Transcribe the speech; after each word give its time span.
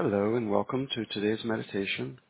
Hello, 0.00 0.36
and 0.36 0.48
welcome 0.48 0.86
to 0.94 1.04
today's 1.06 1.44
meditation. 1.44 2.20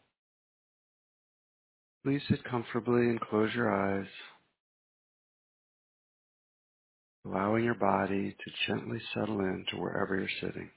Please 2.03 2.23
sit 2.27 2.43
comfortably 2.43 3.03
and 3.03 3.21
close 3.21 3.51
your 3.55 3.71
eyes, 3.71 4.07
allowing 7.27 7.65
your 7.65 7.75
body 7.75 8.35
to 8.43 8.53
gently 8.67 8.99
settle 9.13 9.41
into 9.41 9.77
wherever 9.77 10.19
you're 10.19 10.31
sitting. 10.41 10.71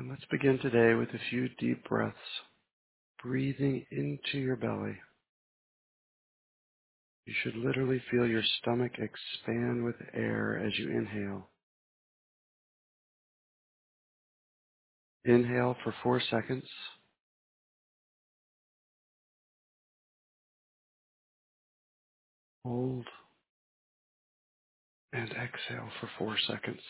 And 0.00 0.10
let's 0.10 0.24
begin 0.32 0.58
today 0.58 0.94
with 0.94 1.10
a 1.10 1.20
few 1.30 1.48
deep 1.60 1.88
breaths, 1.88 2.16
breathing 3.22 3.86
into 3.92 4.38
your 4.38 4.56
belly. 4.56 4.96
You 7.28 7.34
should 7.44 7.56
literally 7.56 8.02
feel 8.10 8.26
your 8.26 8.42
stomach 8.62 8.94
expand 8.98 9.84
with 9.84 9.96
air 10.14 10.58
as 10.66 10.78
you 10.80 10.90
inhale. 10.90 11.50
Inhale 15.24 15.76
for 15.84 15.94
four 16.02 16.20
seconds. 16.30 16.64
Hold 22.64 23.06
and 25.12 25.30
exhale 25.30 25.90
for 26.00 26.10
four 26.18 26.36
seconds. 26.48 26.80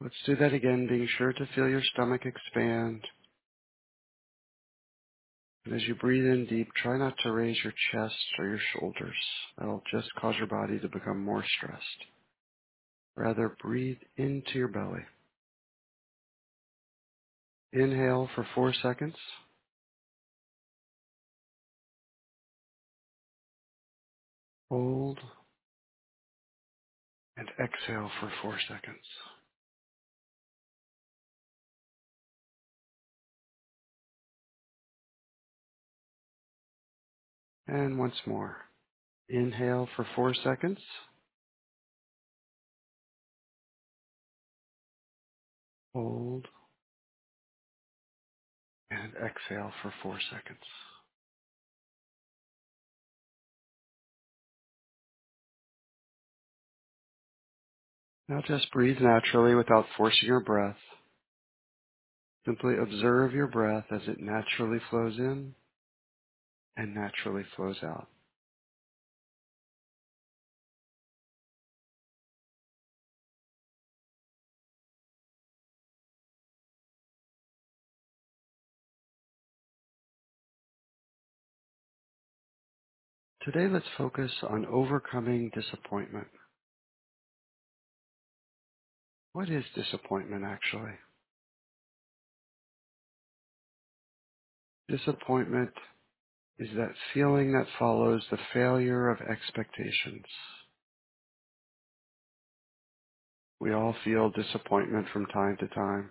Let's 0.00 0.16
do 0.26 0.36
that 0.36 0.54
again, 0.54 0.86
being 0.88 1.08
sure 1.18 1.32
to 1.32 1.48
feel 1.54 1.68
your 1.68 1.82
stomach 1.94 2.26
expand 2.26 3.04
And 5.66 5.74
as 5.74 5.82
you 5.86 5.94
breathe 5.94 6.24
in 6.24 6.46
deep, 6.46 6.68
try 6.74 6.96
not 6.96 7.14
to 7.22 7.32
raise 7.32 7.58
your 7.62 7.74
chest 7.92 8.16
or 8.38 8.46
your 8.46 8.60
shoulders. 8.74 9.16
That'll 9.58 9.82
just 9.92 10.08
cause 10.14 10.34
your 10.38 10.46
body 10.46 10.78
to 10.78 10.88
become 10.88 11.22
more 11.22 11.44
stressed. 11.58 11.84
Rather, 13.16 13.56
breathe 13.62 13.98
into 14.16 14.52
your 14.54 14.68
belly. 14.68 15.04
Inhale 17.72 18.28
for 18.34 18.46
four 18.54 18.72
seconds. 18.82 19.16
Hold. 24.70 25.18
And 27.36 27.48
exhale 27.62 28.10
for 28.20 28.32
four 28.42 28.58
seconds. 28.68 28.98
And 37.70 38.00
once 38.00 38.16
more. 38.26 38.56
Inhale 39.28 39.88
for 39.94 40.04
four 40.16 40.34
seconds. 40.34 40.80
Hold. 45.94 46.48
And 48.90 49.12
exhale 49.14 49.70
for 49.82 49.94
four 50.02 50.18
seconds. 50.32 50.58
Now 58.28 58.42
just 58.48 58.72
breathe 58.72 58.98
naturally 59.00 59.54
without 59.54 59.86
forcing 59.96 60.28
your 60.28 60.40
breath. 60.40 60.76
Simply 62.44 62.74
observe 62.82 63.32
your 63.32 63.46
breath 63.46 63.84
as 63.92 64.02
it 64.08 64.20
naturally 64.20 64.80
flows 64.90 65.16
in 65.18 65.54
and 66.76 66.94
naturally 66.94 67.44
flows 67.56 67.82
out. 67.82 68.08
Today, 83.42 83.68
let's 83.72 83.86
focus 83.96 84.30
on 84.42 84.66
overcoming 84.66 85.50
disappointment. 85.54 86.28
What 89.32 89.48
is 89.48 89.64
disappointment 89.74 90.44
actually? 90.44 90.92
Disappointment 94.88 95.70
is 96.60 96.68
that 96.76 96.92
feeling 97.14 97.52
that 97.52 97.66
follows 97.78 98.22
the 98.30 98.38
failure 98.52 99.08
of 99.08 99.18
expectations. 99.22 100.26
We 103.58 103.72
all 103.72 103.96
feel 104.04 104.30
disappointment 104.30 105.06
from 105.10 105.24
time 105.26 105.56
to 105.60 105.68
time, 105.68 106.10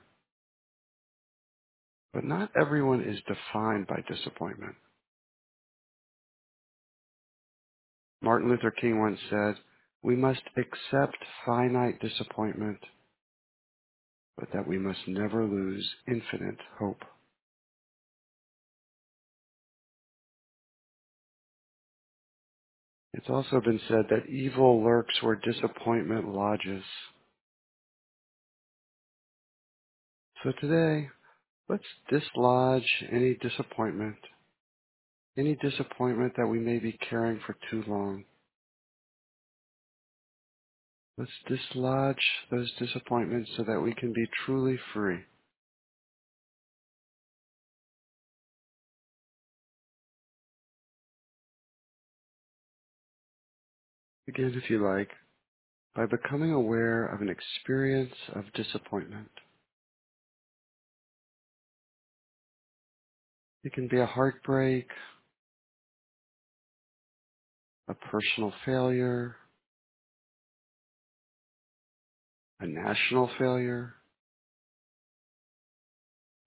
but 2.13 2.23
not 2.23 2.49
everyone 2.59 3.01
is 3.03 3.19
defined 3.27 3.85
by 3.85 4.03
disappointment. 4.07 4.75
Martin 8.21 8.49
Luther 8.49 8.71
King 8.71 8.99
once 8.99 9.19
said, 9.29 9.55
we 10.01 10.15
must 10.15 10.41
accept 10.57 11.17
finite 11.45 11.99
disappointment, 11.99 12.79
but 14.35 14.49
that 14.53 14.67
we 14.67 14.79
must 14.79 15.07
never 15.07 15.45
lose 15.45 15.87
infinite 16.07 16.57
hope. 16.79 17.03
It's 23.13 23.29
also 23.29 23.59
been 23.61 23.79
said 23.87 24.05
that 24.09 24.29
evil 24.29 24.83
lurks 24.83 25.21
where 25.21 25.35
disappointment 25.35 26.27
lodges. 26.33 26.83
So 30.43 30.51
today, 30.61 31.09
let's 31.67 31.83
dislodge 32.09 33.03
any 33.11 33.35
disappointment, 33.35 34.17
any 35.37 35.55
disappointment 35.55 36.33
that 36.37 36.47
we 36.47 36.59
may 36.59 36.79
be 36.79 36.97
carrying 37.09 37.39
for 37.45 37.57
too 37.69 37.83
long. 37.87 38.25
Let's 41.17 41.31
dislodge 41.47 42.15
those 42.49 42.71
disappointments 42.79 43.49
so 43.57 43.63
that 43.63 43.81
we 43.81 43.93
can 43.93 44.13
be 44.13 44.25
truly 44.45 44.79
free. 44.93 45.19
Begin, 54.35 54.53
if 54.63 54.69
you 54.69 54.85
like, 54.85 55.09
by 55.95 56.05
becoming 56.05 56.51
aware 56.51 57.07
of 57.07 57.19
an 57.21 57.29
experience 57.29 58.13
of 58.35 58.43
disappointment. 58.53 59.31
It 63.63 63.73
can 63.73 63.87
be 63.87 63.99
a 63.99 64.05
heartbreak, 64.05 64.85
a 67.87 67.95
personal 67.95 68.53
failure, 68.67 69.35
a 72.59 72.67
national 72.67 73.31
failure, 73.39 73.95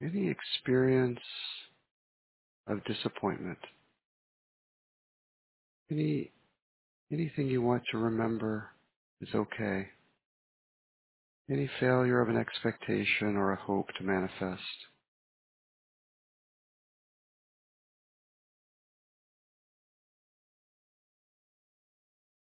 any 0.00 0.28
experience 0.28 1.18
of 2.68 2.84
disappointment, 2.84 3.58
any 5.90 6.30
anything 7.12 7.48
you 7.48 7.62
want 7.62 7.82
to 7.90 7.98
remember 7.98 8.70
is 9.20 9.28
okay. 9.34 9.88
Any 11.50 11.68
failure 11.80 12.20
of 12.20 12.28
an 12.28 12.36
expectation 12.36 13.36
or 13.36 13.52
a 13.52 13.56
hope 13.60 13.88
to 13.98 14.04
manifest. 14.04 14.62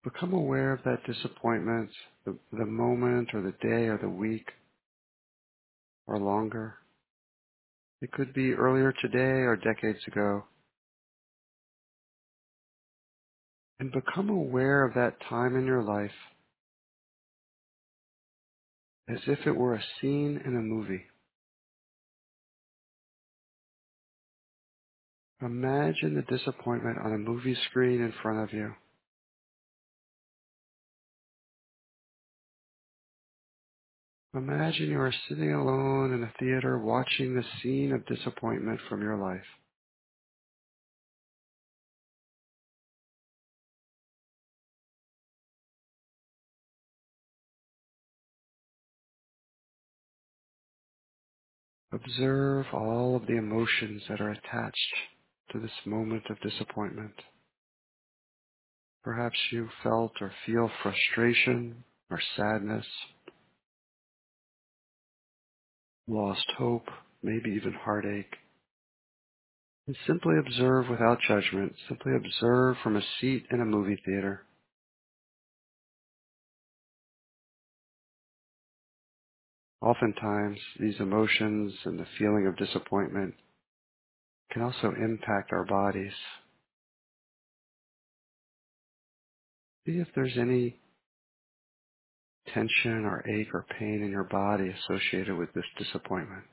Become 0.04 0.34
aware 0.34 0.74
of 0.74 0.84
that 0.84 1.06
disappointment, 1.06 1.90
the, 2.26 2.38
the 2.52 2.66
moment 2.66 3.30
or 3.34 3.42
the 3.42 3.56
day 3.62 3.88
or 3.88 3.98
the 4.02 4.10
week 4.10 4.48
or 6.08 6.20
longer. 6.20 6.76
It 8.02 8.12
could 8.12 8.34
be 8.34 8.54
earlier 8.54 8.94
today 9.02 9.44
or 9.46 9.56
decades 9.56 10.00
ago. 10.08 10.44
And 13.80 13.92
become 13.92 14.30
aware 14.30 14.86
of 14.86 14.94
that 14.94 15.18
time 15.30 15.56
in 15.56 15.66
your 15.66 15.84
life 15.84 16.12
as 19.10 19.20
if 19.28 19.40
it 19.46 19.56
were 19.56 19.76
a 19.76 19.84
scene 20.00 20.42
in 20.46 20.56
a 20.56 20.62
movie. 20.62 21.04
Imagine 25.42 26.16
the 26.16 26.38
disappointment 26.38 26.98
on 27.04 27.14
a 27.14 27.18
movie 27.18 27.58
screen 27.70 28.02
in 28.02 28.14
front 28.22 28.40
of 28.40 28.54
you. 28.54 28.74
Imagine 34.36 34.90
you 34.90 35.00
are 35.00 35.14
sitting 35.28 35.54
alone 35.54 36.14
in 36.14 36.24
a 36.24 36.34
theater 36.40 36.80
watching 36.80 37.36
the 37.36 37.44
scene 37.62 37.92
of 37.92 38.06
disappointment 38.06 38.80
from 38.90 39.02
your 39.02 39.18
life. 39.18 39.46
Observe 51.94 52.66
all 52.74 53.16
of 53.16 53.28
the 53.28 53.38
emotions 53.38 54.02
that 54.10 54.20
are 54.20 54.32
attached 54.32 54.94
to 55.52 55.60
this 55.60 55.86
moment 55.86 56.24
of 56.30 56.40
disappointment. 56.42 57.14
Perhaps 59.04 59.38
you 59.52 59.70
felt 59.84 60.14
or 60.20 60.32
feel 60.46 60.72
frustration 60.82 61.84
or 62.10 62.20
sadness, 62.36 62.86
lost 66.08 66.52
hope, 66.58 66.88
maybe 67.22 67.52
even 67.52 67.74
heartache. 67.74 68.38
And 69.86 69.98
simply 70.08 70.36
observe 70.40 70.90
without 70.90 71.20
judgment. 71.28 71.74
Simply 71.88 72.14
observe 72.16 72.78
from 72.82 72.96
a 72.96 73.04
seat 73.20 73.46
in 73.52 73.62
a 73.62 73.66
movie 73.66 74.02
theater. 74.06 74.44
Oftentimes, 79.84 80.60
these 80.80 80.96
emotions 81.02 81.74
and 81.86 82.00
the 82.00 82.08
feeling 82.20 82.48
of 82.48 82.58
disappointment 82.58 83.36
can 84.52 84.64
also 84.64 84.94
impact 85.04 85.52
our 85.54 85.66
bodies. 85.66 86.14
See 89.86 89.94
if 89.94 90.08
there's 90.16 90.38
any 90.38 90.78
tension 92.54 93.06
or 93.06 93.24
ache 93.30 93.54
or 93.54 93.66
pain 93.80 94.04
in 94.04 94.12
your 94.12 94.26
body 94.26 94.70
associated 94.70 95.38
with 95.38 95.54
this 95.54 95.66
disappointment. 95.78 96.44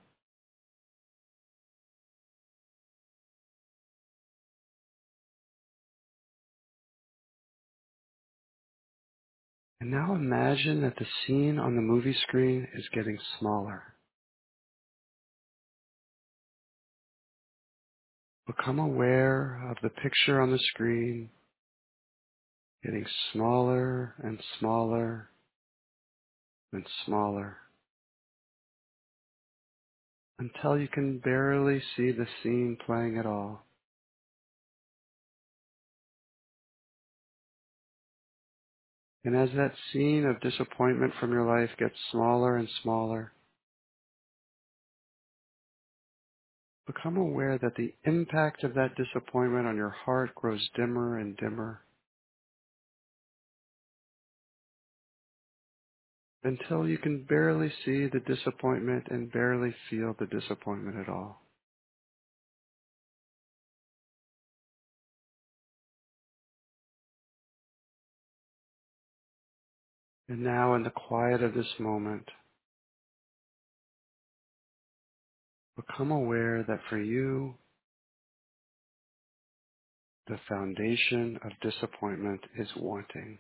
And 9.81 9.91
now 9.91 10.15
imagine 10.15 10.83
that 10.83 10.97
the 10.97 11.07
scene 11.27 11.59
on 11.59 11.75
the 11.75 11.83
movie 11.83 12.17
screen 12.29 12.69
is 12.75 12.85
getting 12.93 13.19
smaller. 13.39 13.95
Become 18.47 18.79
aware 18.79 19.71
of 19.71 19.79
the 19.83 19.89
picture 19.89 20.41
on 20.41 20.51
the 20.51 20.59
screen 20.59 21.31
getting 22.85 23.07
smaller 23.33 24.15
and 24.23 24.41
smaller 24.59 25.31
and 26.73 26.87
smaller 27.05 27.59
until 30.39 30.79
you 30.79 30.89
can 30.89 31.19
barely 31.19 31.83
see 31.97 32.11
the 32.11 32.27
scene 32.43 32.77
playing 32.87 33.19
at 33.19 33.27
all. 33.27 33.67
And 39.25 39.37
as 39.37 39.51
that 39.57 39.75
scene 39.93 40.25
of 40.27 40.41
disappointment 40.41 41.13
from 41.21 41.33
your 41.33 41.45
life 41.45 41.71
gets 41.79 41.97
smaller 42.11 42.57
and 42.57 42.69
smaller, 42.83 43.33
become 46.87 47.17
aware 47.17 47.59
that 47.59 47.77
the 47.77 47.95
impact 48.05 48.65
of 48.65 48.75
that 48.75 48.97
disappointment 48.97 49.67
on 49.67 49.77
your 49.77 49.91
heart 49.91 50.35
grows 50.35 50.69
dimmer 50.75 51.19
and 51.19 51.37
dimmer 51.37 51.83
until 56.43 56.89
you 56.89 56.99
can 56.99 57.25
barely 57.25 57.71
see 57.85 58.07
the 58.07 58.21
disappointment 58.27 59.07
and 59.11 59.33
barely 59.33 59.75
feel 59.91 60.15
the 60.19 60.27
disappointment 60.27 60.97
at 60.99 61.09
all. 61.09 61.43
And 70.31 70.45
now 70.45 70.77
in 70.77 70.85
the 70.85 70.91
quiet 70.91 71.43
of 71.43 71.55
this 71.55 71.75
moment, 71.81 72.29
become 75.75 76.13
aware 76.13 76.65
that 76.69 76.79
for 76.89 76.99
you, 76.99 77.57
the 80.29 80.39
foundation 80.49 81.37
of 81.45 81.51
disappointment 81.61 82.43
is 82.57 82.69
wanting. 82.77 83.39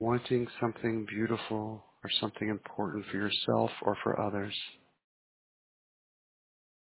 Wanting 0.00 0.48
something 0.60 1.06
beautiful 1.08 1.84
or 2.02 2.10
something 2.20 2.48
important 2.48 3.04
for 3.08 3.18
yourself 3.18 3.70
or 3.82 3.96
for 4.02 4.20
others. 4.20 4.54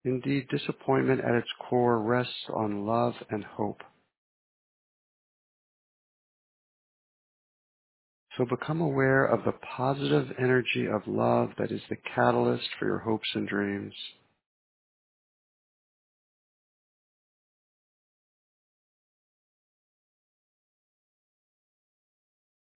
Indeed, 0.06 0.49
disappointment 0.49 1.20
at 1.20 1.34
its 1.34 1.49
core 1.69 2.00
rests 2.00 2.32
on 2.54 2.87
love 2.87 3.12
and 3.28 3.44
hope. 3.44 3.82
So 8.38 8.44
become 8.44 8.81
aware 8.81 9.25
of 9.26 9.44
the 9.44 9.52
positive 9.76 10.29
energy 10.38 10.87
of 10.87 11.02
love 11.08 11.50
that 11.58 11.73
is 11.73 11.81
the 11.90 11.96
catalyst 12.14 12.69
for 12.79 12.87
your 12.87 13.00
hopes 13.00 13.29
and 13.35 13.49
dreams. 13.49 13.93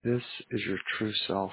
This 0.03 0.21
is 0.51 0.61
your 0.67 0.79
true 0.97 1.13
self. 1.27 1.51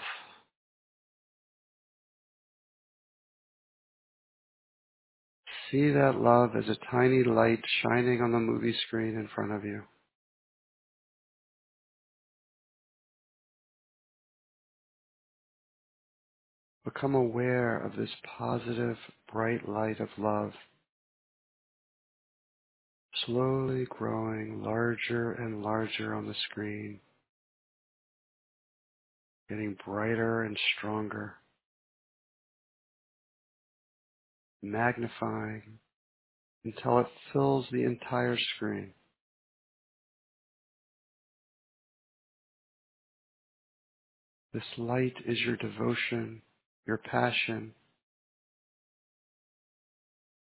See 5.71 5.93
that 5.93 6.17
love 6.17 6.57
as 6.57 6.69
a 6.69 6.77
tiny 6.91 7.23
light 7.23 7.63
shining 7.85 8.21
on 8.23 8.33
the 8.33 8.41
movie 8.41 8.75
screen 8.89 9.15
in 9.15 9.29
front 9.33 9.53
of 9.53 9.65
you. 9.65 9.83
Become 16.85 17.15
aware 17.15 17.79
of 17.79 17.97
this 17.97 18.11
positive, 18.39 18.97
bright 19.31 19.69
light 19.69 20.01
of 20.01 20.09
love 20.17 20.53
slowly 23.27 23.87
growing 23.89 24.63
larger 24.63 25.33
and 25.33 25.63
larger 25.63 26.15
on 26.15 26.27
the 26.27 26.35
screen, 26.49 27.01
getting 29.49 29.77
brighter 29.85 30.45
and 30.45 30.57
stronger, 30.77 31.35
magnifying 34.63 35.79
until 36.65 37.01
it 37.01 37.07
fills 37.33 37.67
the 37.73 37.85
entire 37.85 38.39
screen. 38.57 38.93
This 44.53 44.65
light 44.79 45.15
is 45.27 45.39
your 45.41 45.57
devotion, 45.57 46.43
your 46.91 46.99
passion, 46.99 47.73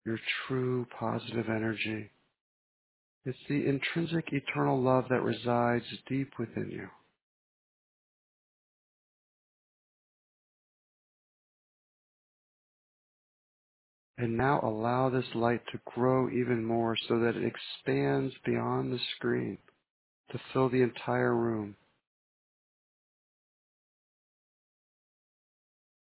your 0.03 0.17
true 0.47 0.87
positive 0.99 1.45
energy. 1.47 2.09
It's 3.23 3.37
the 3.47 3.67
intrinsic 3.67 4.33
eternal 4.33 4.81
love 4.81 5.05
that 5.11 5.21
resides 5.21 5.85
deep 6.09 6.31
within 6.39 6.71
you. 6.71 6.87
And 14.17 14.35
now 14.35 14.59
allow 14.63 15.11
this 15.11 15.35
light 15.35 15.61
to 15.71 15.79
grow 15.85 16.31
even 16.31 16.65
more 16.65 16.97
so 17.07 17.19
that 17.19 17.35
it 17.35 17.43
expands 17.45 18.33
beyond 18.43 18.91
the 18.91 18.99
screen 19.15 19.59
to 20.31 20.39
fill 20.51 20.69
the 20.69 20.81
entire 20.81 21.35
room. 21.35 21.75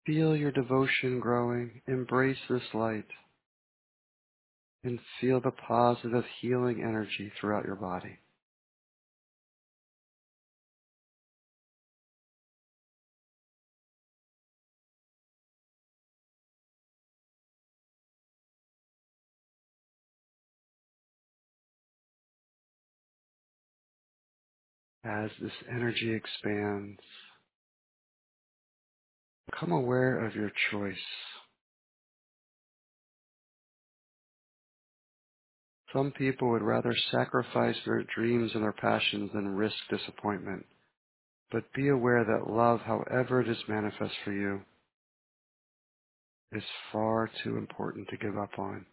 Feel 0.05 0.35
your 0.35 0.51
devotion 0.51 1.19
growing. 1.19 1.81
Embrace 1.87 2.37
this 2.47 2.61
light 2.73 3.07
and 4.83 4.99
feel 5.19 5.41
the 5.41 5.51
positive 5.51 6.23
healing 6.39 6.83
energy 6.83 7.31
throughout 7.39 7.65
your 7.65 7.75
body. 7.75 8.19
As 25.03 25.29
this 25.41 25.51
energy 25.69 26.13
expands, 26.13 26.99
become 29.55 29.71
aware 29.71 30.25
of 30.25 30.35
your 30.35 30.51
choice. 30.71 30.95
Some 35.93 36.11
people 36.11 36.49
would 36.49 36.61
rather 36.61 36.93
sacrifice 37.11 37.75
their 37.85 38.03
dreams 38.15 38.51
and 38.53 38.63
their 38.63 38.73
passions 38.73 39.31
than 39.33 39.55
risk 39.55 39.75
disappointment. 39.89 40.65
But 41.51 41.71
be 41.73 41.87
aware 41.87 42.25
that 42.25 42.51
love, 42.51 42.81
however 42.81 43.41
it 43.41 43.47
is 43.47 43.57
manifest 43.67 44.13
for 44.25 44.33
you, 44.33 44.61
is 46.51 46.63
far 46.91 47.29
too 47.43 47.57
important 47.57 48.09
to 48.09 48.17
give 48.17 48.37
up 48.37 48.59
on. 48.59 48.85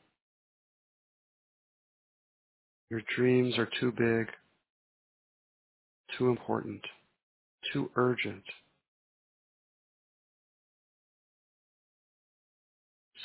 Your 2.90 3.02
dreams 3.16 3.59
are 3.59 3.69
too 3.81 3.90
big, 3.90 4.26
too 6.19 6.28
important, 6.28 6.83
too 7.73 7.90
urgent. 7.97 8.45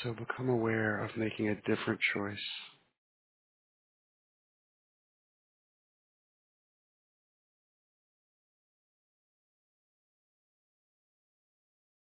So 0.03 0.13
become 0.13 0.49
aware 0.49 1.03
of 1.03 1.17
making 1.17 1.49
a 1.49 1.55
different 1.55 1.99
choice. 2.13 2.37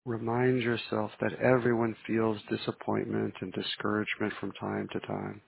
Remind 0.05 0.61
yourself 0.61 1.11
that 1.21 1.33
everyone 1.41 1.95
feels 2.07 2.39
disappointment 2.49 3.35
and 3.41 3.53
discouragement 3.53 4.33
from 4.39 4.51
time 4.53 4.87
to 4.93 4.99
time. 5.01 5.41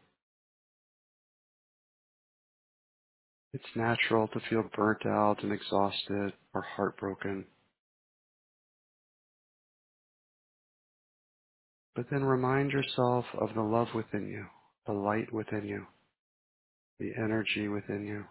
It's 3.53 3.75
natural 3.75 4.27
to 4.29 4.39
feel 4.49 4.63
burnt 4.75 5.05
out 5.05 5.43
and 5.43 5.51
exhausted 5.51 6.33
or 6.53 6.61
heartbroken. 6.75 7.45
But 11.99 12.09
then 12.11 12.23
remind 12.23 12.71
yourself 12.71 13.25
of 13.37 13.49
the 13.55 13.61
love 13.61 13.89
within 13.93 14.25
you, 14.25 14.45
the 14.87 14.93
light 14.93 15.33
within 15.33 15.67
you, 15.67 15.85
the 16.97 17.11
energy 17.21 17.67
within 17.67 18.05
you. 18.05 18.23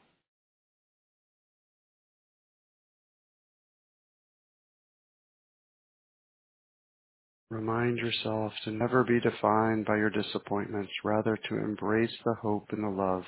Remind 7.51 7.99
yourself 7.99 8.55
to 8.65 8.71
never 8.71 9.05
be 9.05 9.21
defined 9.21 9.85
by 9.85 9.99
your 9.99 10.09
disappointments, 10.09 10.93
rather 11.05 11.37
to 11.51 11.57
embrace 11.57 12.17
the 12.25 12.37
hope 12.41 12.69
and 12.71 12.83
the 12.83 12.89
love 12.89 13.25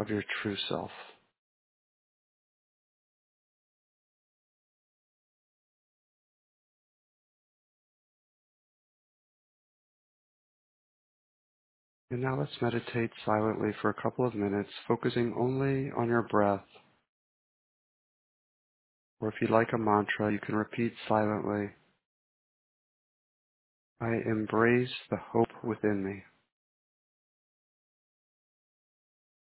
of 0.00 0.08
your 0.08 0.24
true 0.42 0.56
self. 0.68 0.90
And 12.10 12.22
now 12.22 12.38
let's 12.38 12.62
meditate 12.62 13.10
silently 13.26 13.70
for 13.82 13.90
a 13.90 14.02
couple 14.02 14.26
of 14.26 14.34
minutes, 14.34 14.70
focusing 14.86 15.34
only 15.38 15.90
on 15.90 16.08
your 16.08 16.22
breath. 16.22 16.64
Or 19.20 19.28
if 19.28 19.34
you'd 19.40 19.50
like 19.50 19.72
a 19.74 19.78
mantra, 19.78 20.32
you 20.32 20.38
can 20.38 20.54
repeat 20.54 20.92
silently, 21.06 21.70
I 24.00 24.12
embrace 24.26 24.92
the 25.10 25.16
hope 25.16 25.50
within 25.64 26.04
me. 26.04 26.22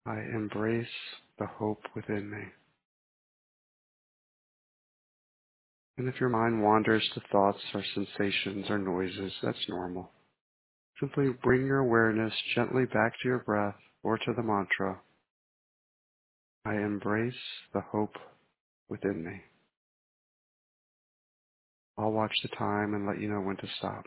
I 0.06 0.20
embrace 0.34 0.88
the 1.38 1.46
hope 1.46 1.82
within 1.94 2.30
me. 2.30 2.44
And 5.98 6.08
if 6.08 6.20
your 6.20 6.30
mind 6.30 6.62
wanders 6.64 7.10
to 7.14 7.22
thoughts 7.32 7.60
or 7.74 7.84
sensations 7.94 8.70
or 8.70 8.78
noises, 8.78 9.34
that's 9.44 9.68
normal. 9.68 10.10
Simply 11.00 11.30
bring 11.44 11.66
your 11.66 11.80
awareness 11.80 12.34
gently 12.56 12.86
back 12.86 13.14
to 13.22 13.28
your 13.28 13.40
breath 13.40 13.76
or 14.04 14.18
to 14.18 14.34
the 14.36 14.44
mantra, 14.44 15.00
I 16.66 16.76
embrace 16.76 17.34
the 17.74 17.82
hope 17.82 18.16
within 18.90 19.24
me. 19.24 19.42
I'll 21.98 22.12
watch 22.12 22.34
the 22.44 22.50
time 22.58 22.94
and 22.94 23.08
let 23.08 23.22
you 23.22 23.30
know 23.30 23.42
when 23.42 23.58
to 23.58 23.68
stop. 23.78 24.06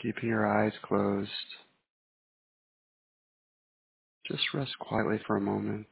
Keeping 0.00 0.28
your 0.28 0.46
eyes 0.46 0.72
closed, 0.82 1.30
just 4.26 4.42
rest 4.52 4.72
quietly 4.78 5.18
for 5.26 5.36
a 5.36 5.40
moment, 5.40 5.86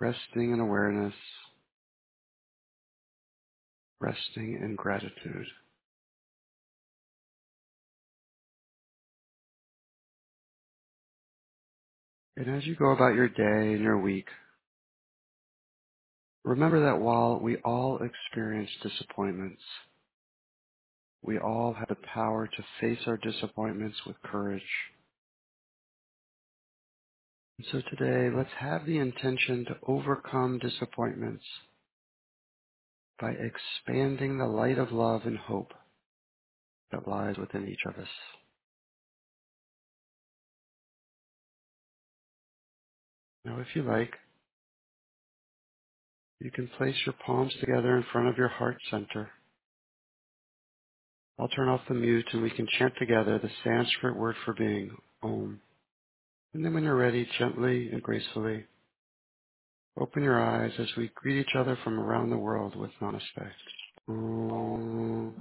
resting 0.00 0.52
in 0.52 0.60
awareness, 0.60 1.14
resting 4.00 4.58
in 4.62 4.76
gratitude. 4.76 5.46
And 12.36 12.56
as 12.56 12.64
you 12.66 12.74
go 12.76 12.90
about 12.90 13.14
your 13.14 13.28
day 13.28 13.74
and 13.74 13.80
your 13.80 13.98
week, 13.98 14.26
remember 16.44 16.86
that 16.86 17.00
while 17.00 17.38
we 17.40 17.56
all 17.58 18.00
experience 18.02 18.70
disappointments, 18.82 19.62
we 21.22 21.38
all 21.38 21.74
have 21.78 21.88
the 21.88 22.06
power 22.14 22.46
to 22.48 22.64
face 22.80 22.98
our 23.06 23.16
disappointments 23.16 23.98
with 24.06 24.16
courage. 24.22 24.62
And 27.58 27.66
so 27.70 27.96
today, 27.96 28.34
let's 28.34 28.50
have 28.58 28.86
the 28.86 28.98
intention 28.98 29.64
to 29.66 29.76
overcome 29.86 30.58
disappointments 30.58 31.44
by 33.20 33.32
expanding 33.32 34.38
the 34.38 34.46
light 34.46 34.78
of 34.78 34.90
love 34.90 35.22
and 35.24 35.38
hope 35.38 35.72
that 36.90 37.06
lies 37.06 37.36
within 37.38 37.68
each 37.68 37.82
of 37.86 37.94
us. 37.94 38.08
Now, 43.44 43.60
if 43.60 43.74
you 43.74 43.82
like, 43.82 44.12
you 46.40 46.50
can 46.50 46.68
place 46.76 46.96
your 47.06 47.14
palms 47.24 47.54
together 47.60 47.96
in 47.96 48.04
front 48.12 48.28
of 48.28 48.36
your 48.36 48.48
heart 48.48 48.76
center. 48.90 49.30
I'll 51.38 51.48
turn 51.48 51.68
off 51.68 51.80
the 51.88 51.94
mute 51.94 52.26
and 52.32 52.42
we 52.42 52.50
can 52.50 52.66
chant 52.78 52.94
together 52.98 53.38
the 53.38 53.50
Sanskrit 53.64 54.16
word 54.16 54.36
for 54.44 54.54
being, 54.54 54.96
Om. 55.22 55.60
And 56.54 56.64
then 56.64 56.74
when 56.74 56.84
you're 56.84 56.96
ready, 56.96 57.26
gently 57.38 57.90
and 57.90 58.02
gracefully, 58.02 58.66
open 59.98 60.22
your 60.22 60.40
eyes 60.40 60.72
as 60.78 60.88
we 60.96 61.10
greet 61.14 61.40
each 61.40 61.56
other 61.56 61.78
from 61.82 61.98
around 61.98 62.30
the 62.30 62.36
world 62.36 62.76
with 62.76 62.90
namaste. 63.00 63.22
Om. 64.08 65.34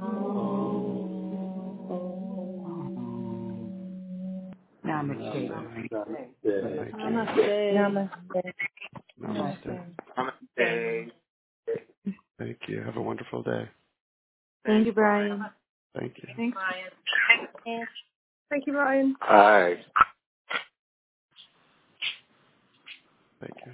Namaste. 4.86 5.50
Namaste. 5.52 5.90
Namaste. 5.92 6.42
Good 6.44 6.64
night, 6.64 7.34
dear. 7.36 7.74
Namaste. 7.74 8.54
Namaste. 9.20 9.74
Namaste. 10.18 11.12
Namaste. 12.40 13.02
wonderful 13.02 13.44
day. 13.44 13.70
Thank 14.66 14.86
you, 14.86 14.94
Brian. 14.94 15.46
Thank 15.98 16.18
you. 16.18 16.30
Thanks, 16.38 16.58
Brian. 16.58 17.88
Thank 18.50 18.68
you, 18.68 18.74
Brian. 18.74 19.16
All 19.30 19.38
right. 19.38 19.80
Thank 23.42 23.54
you. 23.66 23.72